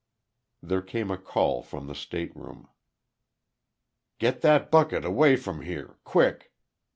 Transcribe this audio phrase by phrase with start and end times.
[0.63, 2.67] There came a call from the state room.
[4.17, 5.99] "Get that bucket away from here.
[6.03, 6.51] Quick!"